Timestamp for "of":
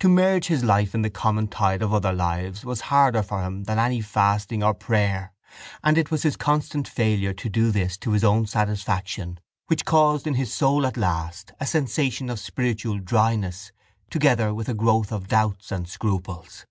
1.82-1.92, 12.30-12.38, 15.12-15.28